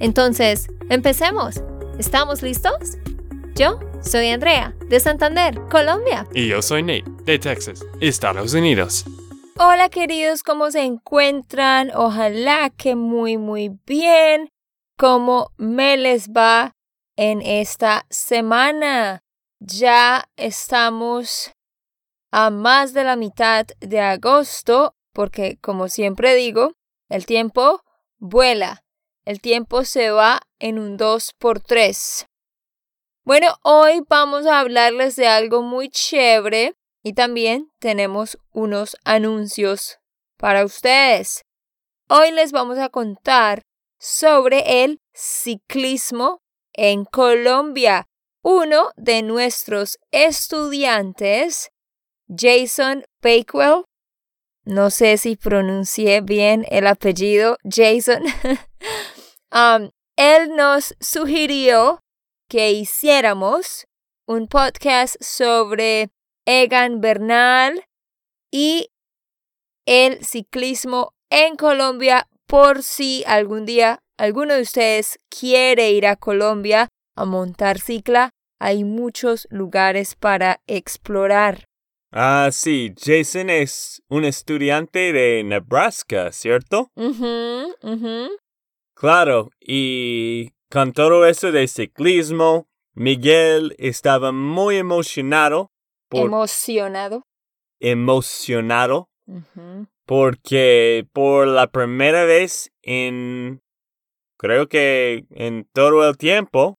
[0.00, 1.62] Entonces, empecemos.
[1.98, 2.98] ¿Estamos listos?
[3.54, 6.26] Yo soy Andrea, de Santander, Colombia.
[6.34, 9.04] Y yo soy Nate, de Texas, Estados Unidos.
[9.56, 11.92] Hola queridos, ¿cómo se encuentran?
[11.94, 14.50] Ojalá que muy muy bien.
[14.98, 16.72] ¿Cómo me les va
[17.16, 19.22] en esta semana?
[19.60, 21.52] Ya estamos
[22.32, 26.72] a más de la mitad de agosto porque, como siempre digo,
[27.08, 27.82] el tiempo
[28.18, 28.83] vuela.
[29.24, 32.26] El tiempo se va en un 2 por 3
[33.24, 39.98] Bueno, hoy vamos a hablarles de algo muy chévere y también tenemos unos anuncios
[40.36, 41.42] para ustedes.
[42.10, 43.62] Hoy les vamos a contar
[43.98, 46.42] sobre el ciclismo
[46.74, 48.04] en Colombia.
[48.42, 51.70] Uno de nuestros estudiantes,
[52.28, 53.84] Jason Bakewell,
[54.66, 58.22] no sé si pronuncié bien el apellido Jason,
[59.54, 62.00] um, él nos sugirió
[62.48, 63.86] que hiciéramos
[64.26, 66.10] un podcast sobre
[66.46, 67.84] Egan Bernal
[68.50, 68.90] y
[69.86, 76.88] el ciclismo en Colombia por si algún día alguno de ustedes quiere ir a Colombia
[77.16, 78.30] a montar cicla.
[78.60, 81.64] Hay muchos lugares para explorar.
[82.12, 86.88] Ah, sí, Jason es un estudiante de Nebraska, ¿cierto?
[89.04, 95.70] Claro, y con todo eso de ciclismo, Miguel estaba muy emocionado.
[96.10, 97.26] emocionado.
[97.80, 99.10] Emocionado.
[100.06, 103.60] Porque por la primera vez en,
[104.38, 106.78] creo que en todo el tiempo,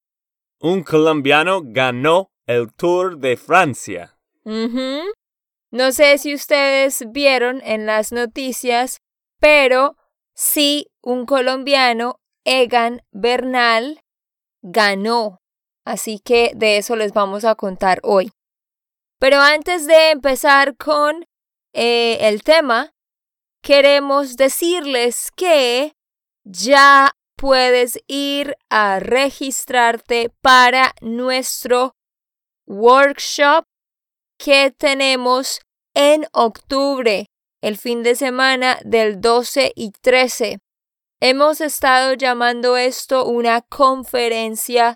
[0.60, 4.18] un colombiano ganó el Tour de Francia.
[4.44, 8.98] No sé si ustedes vieron en las noticias,
[9.40, 9.96] pero
[10.34, 14.02] sí un colombiano, Egan Bernal,
[14.62, 15.40] ganó.
[15.86, 18.32] Así que de eso les vamos a contar hoy.
[19.20, 21.26] Pero antes de empezar con
[21.74, 22.94] eh, el tema,
[23.62, 25.94] queremos decirles que
[26.44, 31.96] ya puedes ir a registrarte para nuestro
[32.66, 33.66] workshop
[34.40, 35.62] que tenemos
[35.94, 37.28] en octubre,
[37.62, 40.60] el fin de semana del 12 y 13.
[41.22, 44.96] Hemos estado llamando esto una conferencia,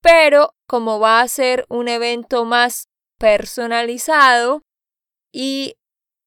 [0.00, 4.62] pero como va a ser un evento más personalizado
[5.30, 5.74] y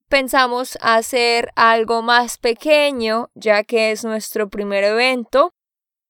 [0.09, 5.53] pensamos hacer algo más pequeño, ya que es nuestro primer evento,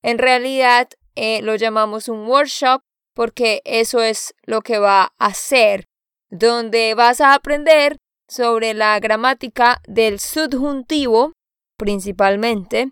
[0.01, 2.81] en realidad eh, lo llamamos un workshop
[3.13, 5.85] porque eso es lo que va a ser
[6.29, 7.97] donde vas a aprender
[8.27, 11.33] sobre la gramática del subjuntivo
[11.77, 12.91] principalmente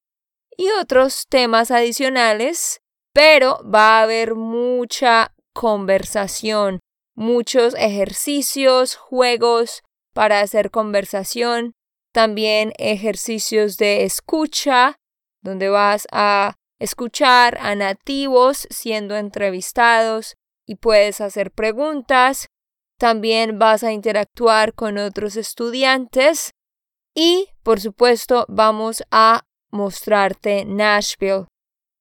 [0.60, 2.82] y otros temas adicionales,
[3.14, 6.82] pero va a haber mucha conversación,
[7.16, 9.84] muchos ejercicios, juegos
[10.14, 11.76] para hacer conversación,
[12.12, 14.98] también ejercicios de escucha,
[15.42, 20.36] donde vas a escuchar a nativos siendo entrevistados
[20.68, 22.48] y puedes hacer preguntas.
[22.98, 26.52] También vas a interactuar con otros estudiantes
[27.16, 31.46] y, por supuesto, vamos a mostrarte Nashville,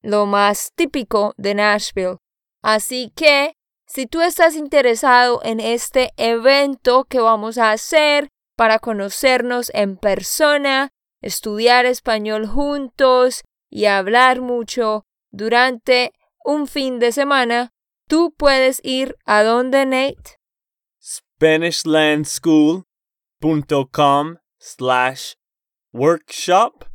[0.03, 2.19] lo más típico de Nashville.
[2.63, 3.55] Así que,
[3.87, 10.91] si tú estás interesado en este evento que vamos a hacer para conocernos en persona,
[11.23, 16.13] estudiar español juntos y hablar mucho durante
[16.45, 17.71] un fin de semana,
[18.09, 20.39] tú puedes ir a donde Nate
[21.39, 25.35] SpanishLandSchool.com slash
[25.93, 26.88] workshop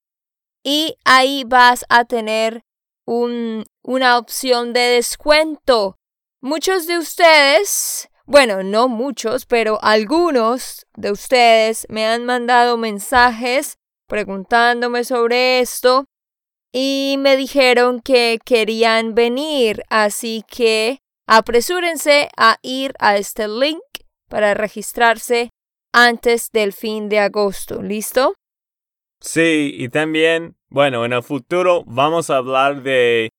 [0.64, 2.62] y ahí vas a tener
[3.04, 5.97] un, una opción de descuento.
[6.40, 13.76] Muchos de ustedes, bueno, no muchos, pero algunos de ustedes me han mandado mensajes
[14.06, 16.04] preguntándome sobre esto
[16.72, 23.82] y me dijeron que querían venir, así que apresúrense a ir a este link
[24.28, 25.50] para registrarse
[25.92, 27.82] antes del fin de agosto.
[27.82, 28.34] ¿Listo?
[29.20, 33.30] Sí, y también, bueno, en el futuro vamos a hablar de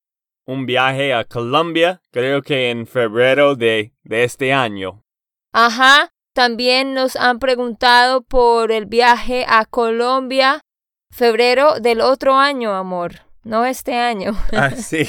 [0.49, 5.05] un viaje a Colombia, creo que en febrero de, de este año.
[5.53, 10.61] Ajá, también nos han preguntado por el viaje a Colombia,
[11.11, 14.31] febrero del otro año, amor, no este año.
[14.51, 15.07] Ah, sí.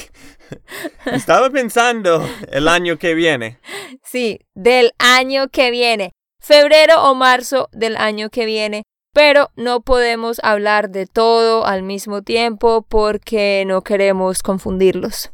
[1.06, 2.22] Estaba pensando
[2.52, 3.58] el año que viene.
[4.04, 8.82] Sí, del año que viene, febrero o marzo del año que viene.
[9.12, 15.32] Pero no podemos hablar de todo al mismo tiempo porque no queremos confundirlos.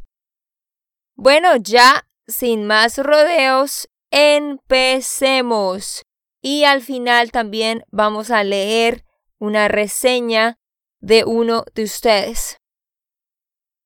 [1.15, 6.03] Bueno, ya sin más rodeos, empecemos.
[6.41, 9.03] Y al final también vamos a leer
[9.39, 10.57] una reseña
[10.99, 12.57] de uno de ustedes.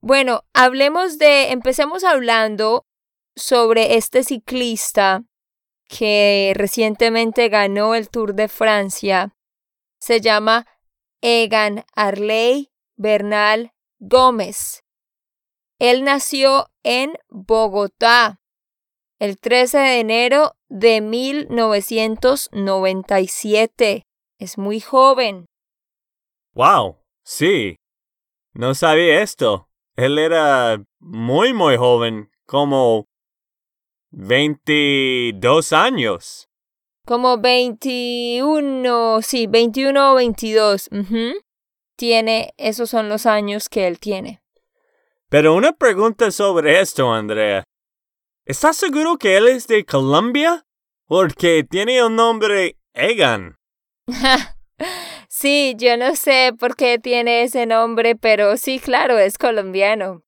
[0.01, 2.85] Bueno, hablemos de, empecemos hablando
[3.35, 5.23] sobre este ciclista
[5.87, 9.35] que recientemente ganó el Tour de Francia
[10.01, 10.67] se llama
[11.21, 14.83] Egan Arley Bernal Gómez.
[15.79, 18.41] Él nació en Bogotá
[19.19, 24.01] el 13 de enero de 1997.
[24.39, 25.45] Es muy joven.
[26.53, 27.75] Wow, sí.
[28.53, 29.69] No sabía esto.
[29.95, 33.05] Él era muy, muy joven, como
[34.09, 36.50] 22 años.
[37.05, 40.89] Como 21, sí, 21 o 22.
[41.95, 44.41] Tiene, esos son los años que él tiene.
[45.29, 47.63] Pero una pregunta sobre esto, Andrea.
[48.45, 50.65] ¿Estás seguro que él es de Colombia?
[51.05, 53.55] Porque tiene el nombre Egan.
[55.29, 60.23] sí, yo no sé por qué tiene ese nombre, pero sí, claro, es colombiano.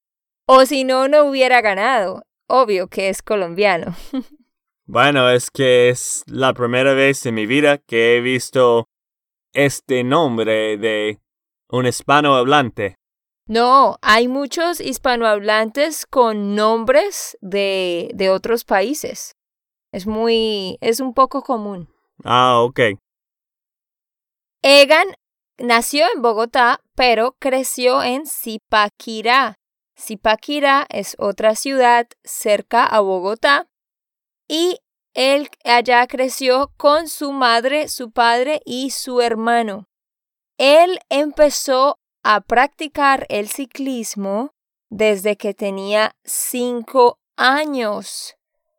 [0.46, 2.24] O si no, no hubiera ganado.
[2.48, 3.96] Obvio que es colombiano.
[4.86, 8.90] Bueno, es que es la primera vez en mi vida que he visto
[9.54, 11.22] este nombre de
[11.70, 12.98] un hispanohablante.
[13.48, 19.36] No, hay muchos hispanohablantes con nombres de, de otros países.
[19.94, 21.88] Es muy, es un poco común.
[22.26, 22.80] Ah, ok.
[24.62, 25.08] Egan
[25.58, 29.56] nació en Bogotá, pero creció en Zipaquirá.
[29.98, 33.68] Zipaquirá es otra ciudad cerca a Bogotá
[34.48, 34.80] y
[35.14, 39.88] él allá creció con su madre, su padre y su hermano.
[40.58, 44.54] Él empezó a practicar el ciclismo
[44.90, 48.36] desde que tenía cinco años,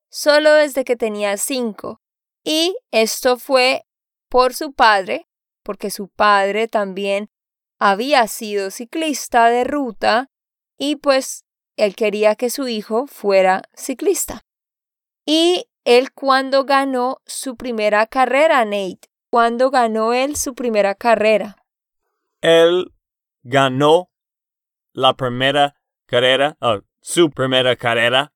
[0.09, 2.01] solo desde que tenía cinco.
[2.43, 3.87] Y esto fue
[4.29, 5.29] por su padre,
[5.63, 7.31] porque su padre también
[7.79, 10.31] había sido ciclista de ruta
[10.79, 11.45] y pues
[11.77, 14.45] él quería que su hijo fuera ciclista.
[15.27, 19.09] Y él cuando ganó su primera carrera, Nate.
[19.31, 21.57] ¿Cuándo ganó él su primera carrera?
[22.41, 22.93] Él
[23.43, 24.11] ganó
[24.93, 25.75] la primera
[26.07, 28.33] carrera, oh, su primera carrera,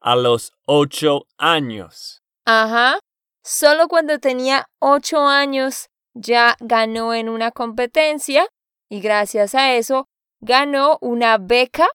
[0.00, 2.22] a los ocho años.
[2.44, 2.98] Ajá.
[3.42, 8.48] Solo cuando tenía ocho años ya ganó en una competencia
[8.88, 10.08] y gracias a eso
[10.40, 11.88] ganó una beca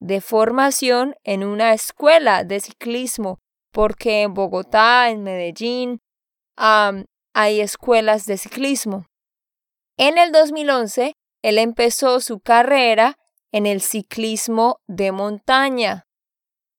[0.00, 3.40] de formación en una escuela de ciclismo
[3.74, 6.00] porque en Bogotá, en Medellín,
[6.56, 9.06] hay escuelas de ciclismo.
[9.98, 13.18] En el 2011, él empezó su carrera
[13.50, 16.06] en el ciclismo de montaña,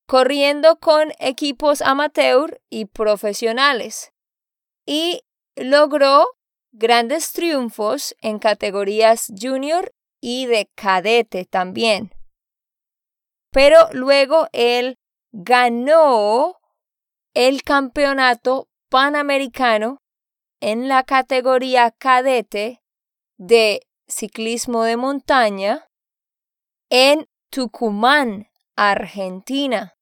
[0.08, 4.14] corriendo con equipos amateur y profesionales,
[4.86, 5.22] y
[5.58, 6.26] logró
[6.72, 12.14] grandes triunfos en categorías junior y de cadete también.
[13.52, 14.98] Pero luego él
[15.34, 16.58] ganó
[17.36, 20.02] el campeonato panamericano
[20.62, 22.82] en la categoría cadete
[23.38, 25.90] de ciclismo de montaña
[26.90, 29.98] en Tucumán, Argentina.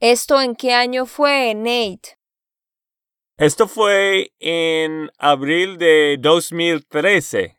[0.00, 2.16] ¿Esto en qué año fue, Nate?
[3.38, 7.58] Esto fue en abril de 2013.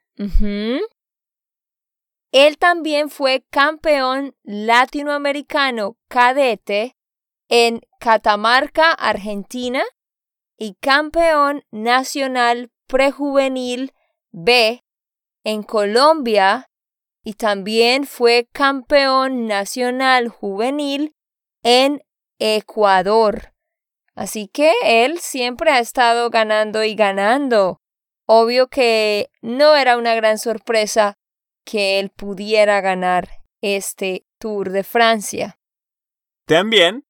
[2.32, 6.97] Él también fue campeón latinoamericano cadete
[7.50, 9.84] en Catamarca, Argentina,
[10.58, 13.94] y campeón nacional prejuvenil
[14.32, 14.84] B
[15.44, 16.70] en Colombia,
[17.24, 21.14] y también fue campeón nacional juvenil
[21.64, 22.02] en
[22.40, 23.54] Ecuador.
[24.16, 27.82] Así que él siempre ha estado ganando y ganando.
[28.26, 31.18] Obvio que no era una gran sorpresa
[31.66, 33.30] que él pudiera ganar
[33.62, 35.60] este Tour de Francia.
[36.46, 37.07] También,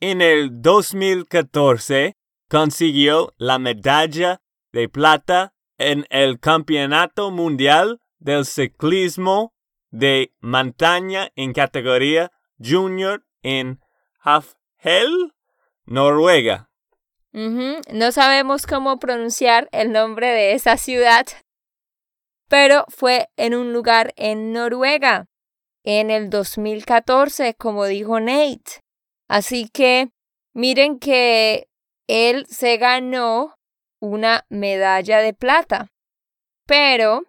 [0.00, 2.16] en el 2014,
[2.48, 4.40] consiguió la medalla
[4.72, 9.54] de plata en el Campeonato Mundial del Ciclismo
[9.90, 13.80] de Montaña en categoría Junior en
[14.20, 15.34] Hafjell,
[15.84, 16.70] Noruega.
[17.32, 21.26] No sabemos cómo pronunciar el nombre de esa ciudad,
[22.48, 25.28] pero fue en un lugar en Noruega
[25.84, 28.82] en el 2014, como dijo Nate.
[29.30, 30.10] Así que
[30.54, 31.68] miren que
[32.08, 33.54] él se ganó
[34.00, 35.92] una medalla de plata.
[36.66, 37.22] Pero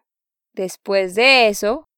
[0.53, 1.89] después de eso,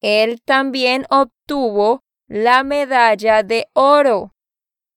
[0.00, 4.36] él también obtuvo la medalla de oro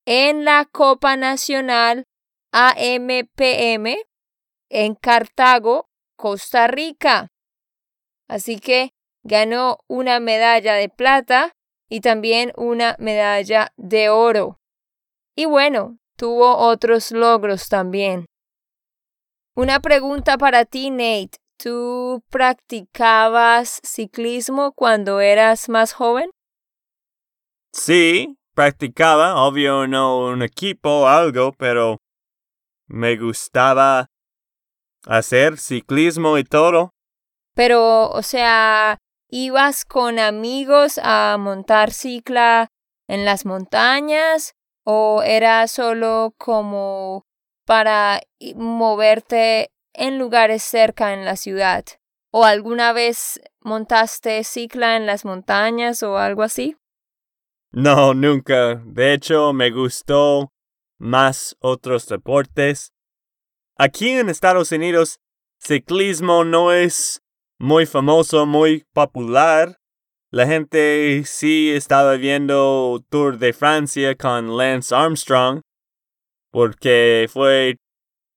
[0.05, 2.05] en la Copa Nacional
[2.51, 3.95] AMPM
[4.69, 7.31] en Cartago, Costa Rica.
[8.27, 8.91] Así que
[9.23, 11.55] ganó una medalla de plata
[11.93, 14.57] y también una medalla de oro.
[15.35, 18.25] Y bueno, tuvo otros logros también.
[19.55, 21.37] Una pregunta para ti, Nate.
[21.55, 26.31] ¿Tú practicabas ciclismo cuando eras más joven?
[27.71, 31.99] Sí, practicaba, obvio no un equipo o algo, pero
[32.87, 34.07] me gustaba
[35.05, 36.89] hacer ciclismo y todo.
[37.53, 38.97] Pero, o sea,
[39.33, 42.69] ¿ibas con amigos a montar cicla
[43.07, 47.25] en las montañas o era solo como
[47.65, 48.21] para
[48.55, 51.83] moverte en lugares cerca en la ciudad?
[52.29, 56.77] ¿O alguna vez montaste cicla en las montañas o algo así?
[57.71, 58.75] No, nunca.
[58.85, 60.53] De hecho, me gustó
[60.99, 62.93] más otros deportes.
[63.77, 65.19] Aquí en Estados Unidos,
[65.57, 67.22] ciclismo no es
[67.59, 69.77] muy famoso, muy popular.
[70.31, 75.61] La gente sí estaba viendo Tour de Francia con Lance Armstrong
[76.51, 77.77] porque fue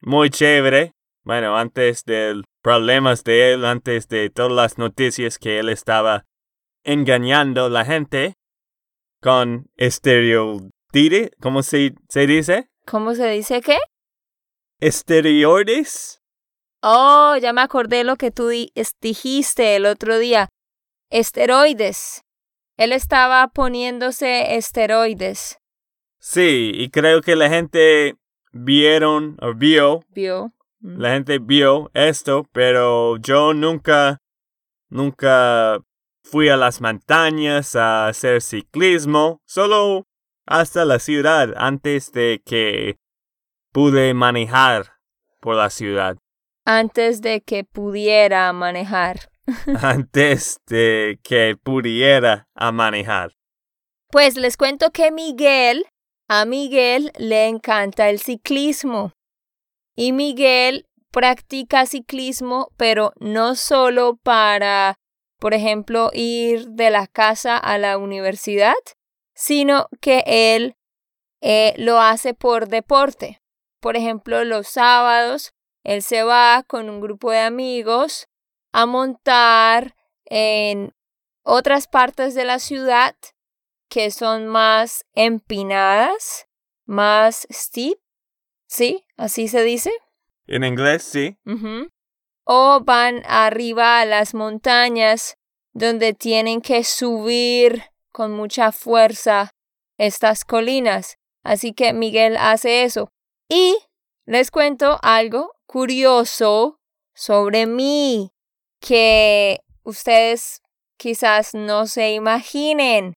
[0.01, 0.93] muy chévere.
[1.25, 6.25] Bueno, antes de problemas de él, antes de todas las noticias que él estaba
[6.85, 8.35] engañando a la gente
[9.21, 12.69] con estereotire, ¿cómo se, se dice?
[12.87, 13.79] ¿Cómo se dice qué?
[14.81, 16.23] Esteroides.
[16.89, 18.49] Oh, ya me acordé lo que tú
[19.01, 20.49] dijiste el otro día.
[21.11, 22.23] Esteroides.
[22.77, 25.59] Él estaba poniéndose esteroides.
[26.21, 28.15] Sí, y creo que la gente
[28.53, 30.05] vieron o vio.
[30.11, 30.53] Vio.
[30.79, 31.01] Mm.
[31.01, 34.19] La gente vio esto, pero yo nunca,
[34.89, 35.81] nunca
[36.23, 40.07] fui a las montañas a hacer ciclismo, solo
[40.47, 42.97] hasta la ciudad antes de que
[43.73, 44.93] pude manejar
[45.41, 46.17] por la ciudad
[46.67, 49.31] antes de que pudiera manejar.
[49.81, 53.33] antes de que pudiera a manejar.
[54.11, 55.87] Pues les cuento que Miguel,
[56.29, 59.13] a Miguel le encanta el ciclismo.
[59.95, 64.99] Y Miguel practica ciclismo, pero no solo para,
[65.39, 68.75] por ejemplo, ir de la casa a la universidad,
[69.35, 70.75] sino que él
[71.41, 73.41] eh, lo hace por deporte.
[73.81, 75.56] Por ejemplo, los sábados
[75.87, 78.27] él se va con un grupo de amigos
[78.73, 80.93] a montar en
[81.45, 83.15] otras partes de la ciudad
[83.89, 86.49] que son más empinadas,
[86.87, 88.01] más steep,
[88.67, 89.07] ¿sí?
[89.17, 89.93] Así se dice.
[90.49, 91.39] En inglés, sí.
[92.43, 95.39] O van arriba a las montañas
[95.73, 99.53] donde tienen que subir con mucha fuerza
[99.99, 101.17] estas colinas.
[101.45, 103.09] Así que Miguel hace eso.
[103.49, 103.79] Y
[104.25, 106.79] les cuento algo curioso
[107.15, 108.31] sobre mí
[108.81, 110.63] que ustedes
[110.99, 113.13] quizás no se imaginen.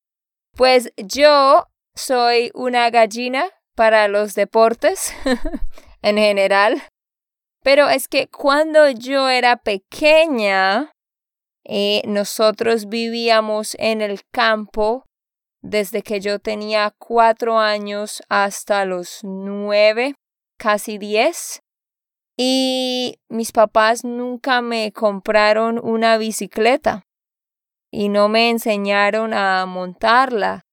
[0.58, 5.14] Pues yo soy una gallina para los deportes
[6.02, 6.84] en general.
[7.64, 10.92] Pero es que cuando yo era pequeña,
[11.64, 15.06] eh, nosotros vivíamos en el campo
[15.62, 20.16] desde que yo tenía cuatro años hasta los nueve,
[20.58, 21.62] casi diez.
[22.42, 27.06] Y mis papás nunca me compraron una bicicleta
[27.92, 30.66] y no me enseñaron a montarla.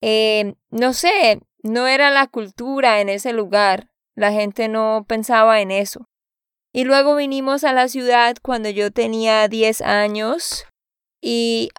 [0.00, 3.90] Eh, no sé, no era la cultura en ese lugar.
[4.14, 6.08] La gente no pensaba en eso.
[6.72, 10.66] Y luego vinimos a la ciudad cuando yo tenía diez años
[11.20, 11.70] y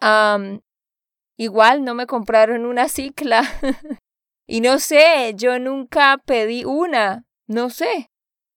[1.37, 3.43] igual no me compraron una cicla.
[4.47, 8.09] y no sé, yo nunca pedí una, no sé.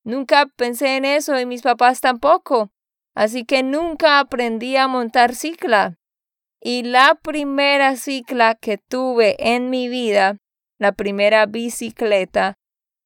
[0.06, 2.70] Nunca pensé en eso y mis papás tampoco.
[3.16, 5.98] Así que nunca aprendí a montar cicla.
[6.60, 10.36] Y la primera cicla que tuve en mi vida,
[10.78, 12.54] la primera bicicleta,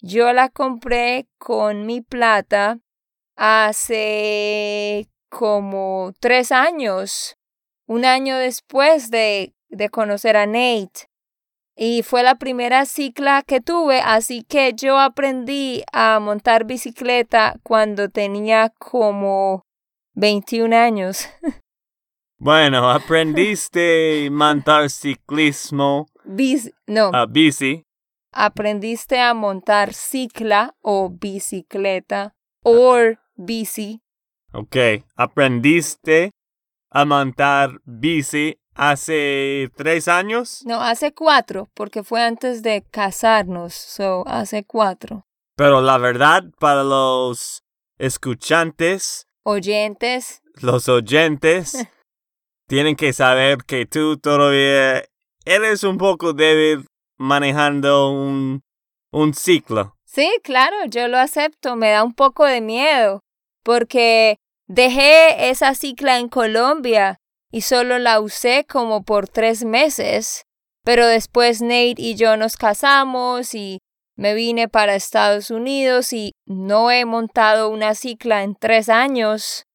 [0.02, 2.78] yo la compré con mi plata
[3.34, 7.38] hace como tres años
[7.86, 11.09] un año después de, de conocer a Nate.
[11.82, 18.10] Y fue la primera cicla que tuve, así que yo aprendí a montar bicicleta cuando
[18.10, 19.64] tenía como
[20.14, 21.26] 21 años.
[22.42, 26.06] Bueno, aprendiste a montar ciclismo.
[26.24, 27.10] Bici, no.
[27.12, 27.84] A bici.
[28.32, 34.00] Aprendiste a montar cicla o bicicleta o bici.
[34.54, 34.76] Ok,
[35.16, 36.30] aprendiste
[36.90, 40.62] a montar bici hace tres años?
[40.64, 45.26] No, hace cuatro, porque fue antes de casarnos, so hace cuatro.
[45.54, 47.62] Pero la verdad, para los
[47.98, 51.86] escuchantes, oyentes, los oyentes,
[52.68, 55.04] tienen que saber que tú todavía
[55.44, 56.86] eres un poco débil
[57.18, 58.62] manejando un,
[59.12, 59.94] un ciclo.
[60.06, 63.20] Sí, claro, yo lo acepto, me da un poco de miedo,
[63.62, 64.38] porque
[64.72, 67.19] Dejé esa cicla en Colombia
[67.50, 70.44] y solo la usé como por tres meses,
[70.84, 73.80] pero después Nate y yo nos casamos y
[74.16, 79.66] me vine para Estados Unidos y no he montado una cicla en tres años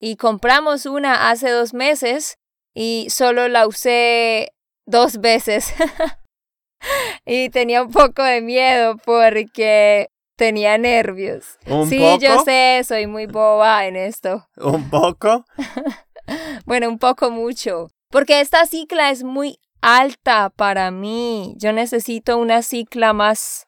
[0.00, 2.36] y compramos una hace dos meses
[2.74, 4.52] y solo la usé
[4.86, 5.74] dos veces.
[7.26, 10.08] y tenía un poco de miedo porque
[10.40, 11.58] Tenía nervios.
[11.66, 12.18] ¿Un sí, poco?
[12.18, 14.48] yo sé, soy muy boba en esto.
[14.56, 15.44] ¿Un poco?
[16.64, 17.88] bueno, un poco mucho.
[18.10, 21.54] Porque esta cicla es muy alta para mí.
[21.56, 23.66] Yo necesito una cicla más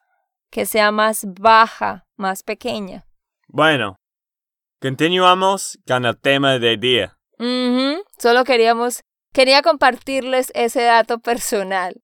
[0.51, 3.07] que sea más baja, más pequeña.
[3.47, 3.95] Bueno,
[4.79, 7.17] continuamos con el tema del día.
[8.19, 9.01] Solo queríamos,
[9.33, 12.01] quería compartirles ese dato personal.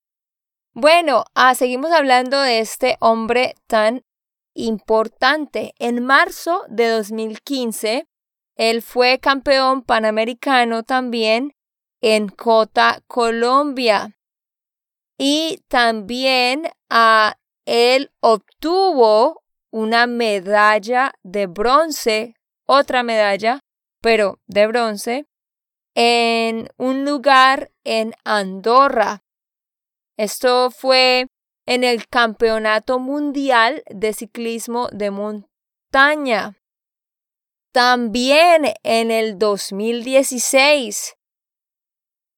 [0.73, 4.03] Bueno, ah, seguimos hablando de este hombre tan
[4.53, 5.73] importante.
[5.77, 8.07] En marzo de 2015,
[8.59, 11.55] él fue campeón panamericano también
[12.01, 14.17] en Cota, Colombia.
[15.17, 23.61] Y también a él obtuvo una medalla de bronce, otra medalla,
[24.01, 25.25] pero de bronce,
[25.95, 29.23] en un lugar en Andorra.
[30.17, 31.27] Esto fue
[31.65, 36.58] en el Campeonato Mundial de Ciclismo de Montaña.
[37.71, 41.15] También en el 2016,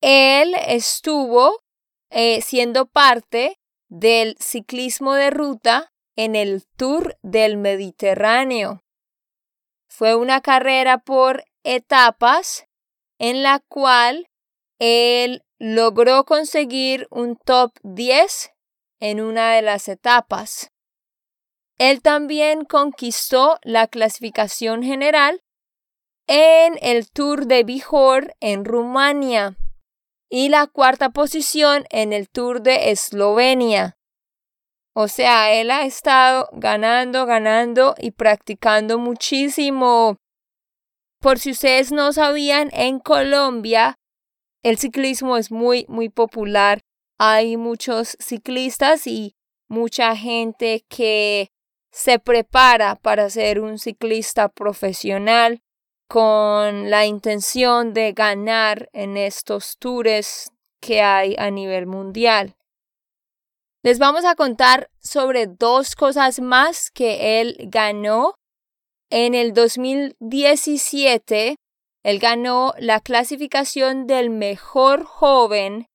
[0.01, 1.63] él estuvo
[2.09, 8.81] eh, siendo parte del ciclismo de ruta en el Tour del Mediterráneo.
[9.87, 12.65] Fue una carrera por etapas
[13.17, 14.29] en la cual
[14.79, 18.51] él logró conseguir un top 10
[18.99, 20.71] en una de las etapas.
[21.81, 25.41] Él también conquistó la clasificación general
[26.27, 29.57] en el Tour de Bihor en Rumania
[30.29, 33.97] y la cuarta posición en el Tour de Eslovenia.
[34.93, 40.17] O sea, él ha estado ganando, ganando y practicando muchísimo.
[41.19, 43.95] Por si ustedes no sabían, en Colombia
[44.61, 46.81] el ciclismo es muy, muy popular
[47.23, 49.35] hay muchos ciclistas y
[49.67, 51.51] mucha gente que
[51.91, 55.61] se prepara para ser un ciclista profesional
[56.07, 60.51] con la intención de ganar en estos tours
[60.81, 62.55] que hay a nivel mundial.
[63.83, 68.35] Les vamos a contar sobre dos cosas más que él ganó.
[69.09, 71.55] En el 2017,
[72.03, 75.87] él ganó la clasificación del mejor joven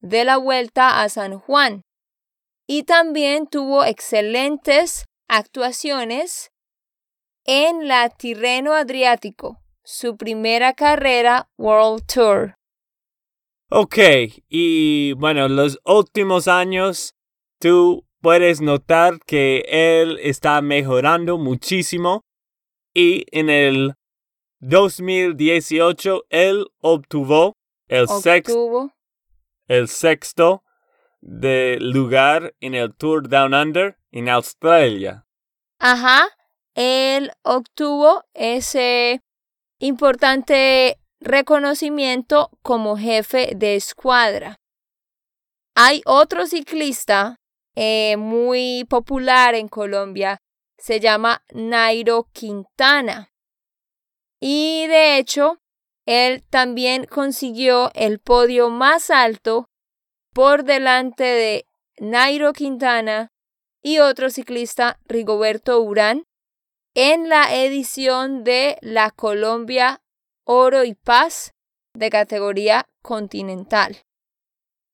[0.00, 1.82] de la vuelta a San Juan.
[2.66, 6.50] Y también tuvo excelentes actuaciones
[7.44, 12.54] en la Tirreno Adriático, su primera carrera World Tour.
[13.70, 13.98] Ok,
[14.48, 17.14] y bueno, los últimos años
[17.58, 22.22] tú puedes notar que él está mejorando muchísimo
[22.94, 23.94] y en el
[24.60, 27.52] 2018 él obtuvo
[27.86, 28.90] el sexto
[29.68, 30.64] el sexto
[31.20, 35.26] de lugar en el Tour Down Under en Australia.
[35.78, 36.28] Ajá,
[36.74, 39.20] él obtuvo ese
[39.78, 44.56] importante reconocimiento como jefe de escuadra.
[45.74, 47.36] Hay otro ciclista
[47.76, 50.38] eh, muy popular en Colombia,
[50.78, 53.30] se llama Nairo Quintana.
[54.40, 55.58] Y de hecho,
[56.06, 59.68] él también consiguió el podio más alto
[60.32, 61.66] por delante de
[61.98, 63.30] Nairo Quintana
[63.82, 66.24] y otro ciclista, Rigoberto Urán,
[66.94, 70.00] en la edición de la Colombia
[70.44, 71.52] Oro y Paz
[71.94, 73.98] de categoría continental.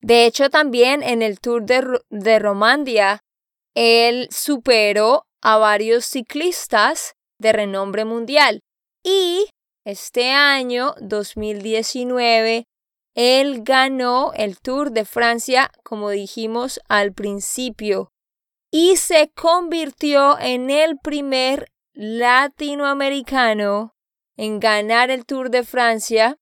[0.01, 3.25] De hecho, también en el Tour de, de Romandia,
[3.75, 8.61] él superó a varios ciclistas de renombre mundial.
[9.03, 9.47] Y
[9.85, 12.65] este año, 2019,
[13.15, 18.11] él ganó el Tour de Francia, como dijimos al principio,
[18.77, 23.95] y se convirtió en el primer latinoamericano
[24.37, 26.41] en ganar el Tour de Francia,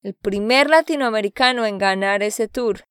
[0.00, 2.84] el primer latinoamericano en ganar ese tour,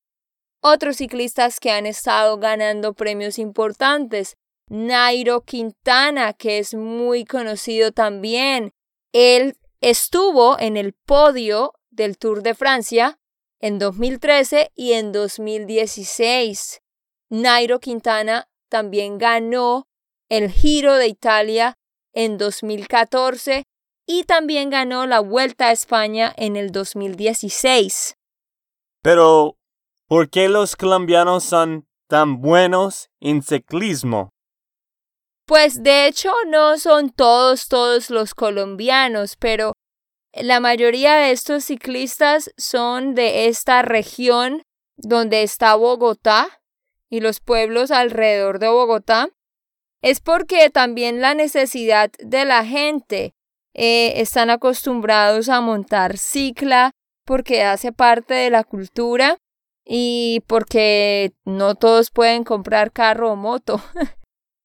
[0.61, 4.37] otros ciclistas que han estado ganando premios importantes.
[4.69, 8.71] Nairo Quintana, que es muy conocido también.
[9.11, 13.19] Él estuvo en el podio del Tour de Francia
[13.63, 16.81] en 2013 y en 2016.
[17.29, 19.87] Nairo Quintana también ganó
[20.29, 21.77] el Giro de Italia
[22.11, 23.63] en 2014
[24.05, 28.17] y también ganó la Vuelta a España en el 2016.
[29.01, 29.55] Pero,
[30.09, 34.29] ¿por qué los colombianos son tan buenos en ciclismo?
[35.45, 39.72] Pues de hecho no son todos, todos los colombianos, pero
[40.33, 44.63] la mayoría de estos ciclistas son de esta región
[44.97, 46.61] donde está Bogotá
[47.09, 49.29] y los pueblos alrededor de Bogotá.
[50.01, 53.35] Es porque también la necesidad de la gente
[53.73, 56.91] eh, están acostumbrados a montar cicla
[57.25, 59.37] porque hace parte de la cultura
[59.85, 63.81] y porque no todos pueden comprar carro o moto.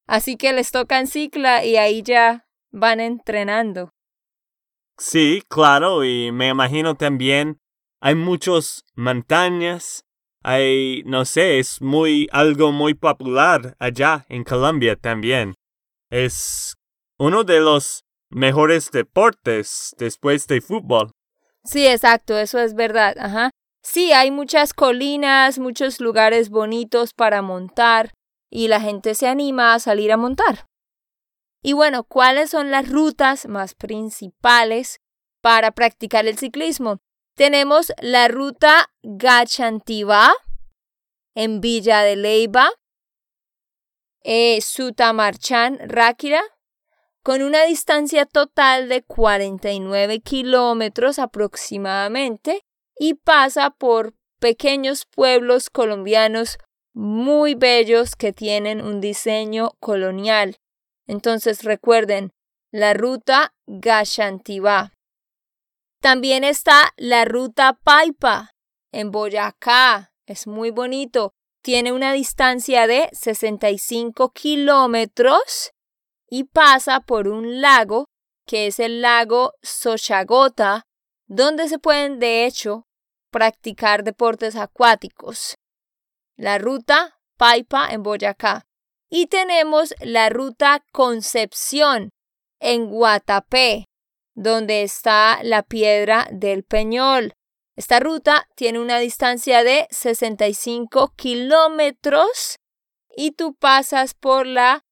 [0.07, 3.91] Así que les tocan cicla y ahí ya van entrenando.
[4.99, 7.61] Sí, claro, y me imagino también
[8.01, 10.03] hay muchas montañas,
[10.43, 15.55] hay, no sé, es muy, algo muy popular allá en Colombia también.
[16.09, 16.75] Es
[17.17, 21.11] uno de los mejores deportes después de fútbol.
[21.63, 23.51] Sí, exacto, eso es verdad, ajá.
[23.81, 28.11] sí, hay muchas colinas, muchos lugares bonitos para montar
[28.49, 30.65] y la gente se anima a salir a montar.
[31.61, 35.01] Y bueno, ¿cuáles son las rutas más principales
[35.41, 36.99] para practicar el ciclismo?
[37.35, 40.33] Tenemos la ruta Gachantiva
[41.35, 42.69] en Villa de Leiva,
[44.21, 46.41] eh, Sutamarchan Ráquira,
[47.23, 52.61] con una distancia total de 49 kilómetros aproximadamente
[52.97, 56.57] y pasa por pequeños pueblos colombianos
[56.93, 60.57] muy bellos que tienen un diseño colonial.
[61.09, 62.33] Entonces recuerden,
[62.71, 64.93] la ruta Gashantiva.
[65.99, 68.51] También está la ruta Paipa
[68.91, 70.13] en Boyacá.
[70.27, 71.33] Es muy bonito.
[71.63, 75.71] Tiene una distancia de 65 kilómetros
[76.29, 78.05] y pasa por un lago
[78.45, 80.83] que es el lago Sochagota,
[81.27, 82.85] donde se pueden de hecho
[83.31, 85.55] practicar deportes acuáticos.
[86.37, 88.68] La ruta Paipa en Boyacá.
[89.09, 92.11] Y tenemos la ruta Concepción
[92.59, 93.85] en Guatapé,
[94.35, 97.33] donde está la piedra del Peñol.
[97.75, 102.57] Esta ruta tiene una distancia de 65 kilómetros
[103.15, 104.83] y tú pasas por la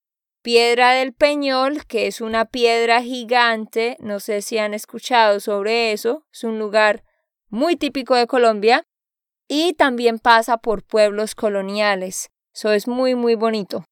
[0.47, 6.25] Piedra del Peñol, que es una piedra gigante, no sé si han escuchado sobre eso,
[6.31, 7.03] es un lugar
[7.49, 8.85] muy típico de Colombia
[9.49, 12.29] y también pasa por pueblos coloniales.
[12.53, 13.83] Eso es muy, muy bonito.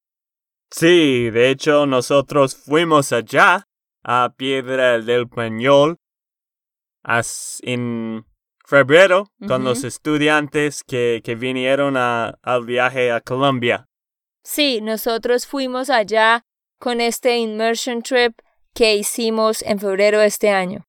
[0.77, 3.65] Sí, de hecho nosotros fuimos allá
[4.03, 5.95] a Piedra del Peñol
[7.61, 8.25] en
[8.65, 13.87] febrero con los estudiantes que, que vinieron a, al viaje a Colombia.
[14.43, 16.43] Sí, nosotros fuimos allá
[16.77, 18.37] con este immersion trip
[18.73, 20.85] que hicimos en febrero de este año.